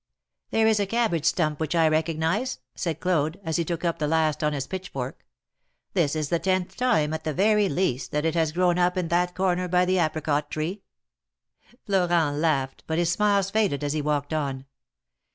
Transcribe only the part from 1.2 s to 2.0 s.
stump which I